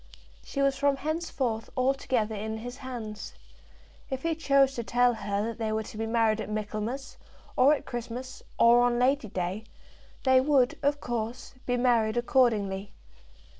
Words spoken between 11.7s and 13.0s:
married accordingly.